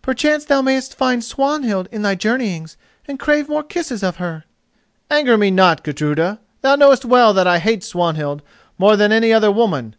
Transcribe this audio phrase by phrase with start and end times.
[0.00, 2.76] Perchance thou mayest find Swanhild in thy journeyings
[3.08, 4.44] and crave more kisses of her?"
[5.10, 6.38] "Anger me not, Gudruda!
[6.60, 8.42] thou knowest well that I hate Swanhild
[8.78, 9.96] more than any other woman.